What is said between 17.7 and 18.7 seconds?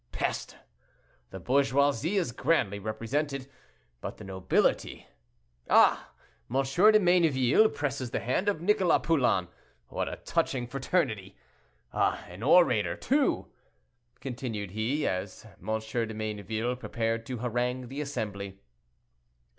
the assembly.